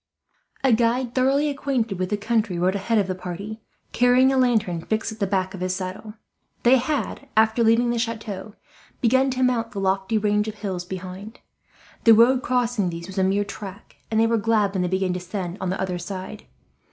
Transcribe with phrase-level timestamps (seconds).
[0.63, 3.61] A guide thoroughly acquainted with the country rode ahead of the party,
[3.91, 6.15] carrying a lantern fixed at the back of his saddle.
[6.63, 8.55] They had, after leaving the chateau,
[8.99, 11.39] begun to mount the lofty range of hills behind.
[12.05, 15.13] The road crossing these was a mere track, and they were glad when they began
[15.13, 16.45] to descend on the other side.